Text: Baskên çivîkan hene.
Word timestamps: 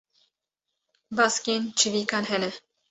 Baskên 1.15 1.61
çivîkan 1.77 2.23
hene. 2.29 2.51